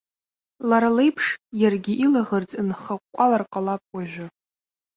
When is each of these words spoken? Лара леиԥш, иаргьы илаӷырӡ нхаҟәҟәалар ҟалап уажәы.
Лара 0.69 0.89
леиԥш, 0.95 1.25
иаргьы 1.61 1.93
илаӷырӡ 2.05 2.51
нхаҟәҟәалар 2.67 3.41
ҟалап 3.51 3.81
уажәы. 3.95 4.27